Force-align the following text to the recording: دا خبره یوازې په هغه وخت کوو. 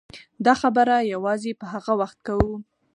دا 0.45 0.53
خبره 0.61 0.95
یوازې 1.13 1.51
په 1.59 1.65
هغه 1.73 1.93
وخت 2.01 2.17
کوو. 2.27 2.53